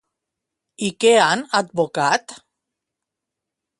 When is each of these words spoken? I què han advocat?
I 0.87 0.87
què 1.03 1.11
han 1.27 1.43
advocat? 1.61 2.35